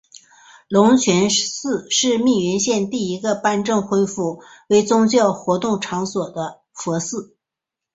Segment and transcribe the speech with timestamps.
[0.67, 7.35] 龙泉寺是密云县第一家颁证恢复为宗教活动场所的佛寺。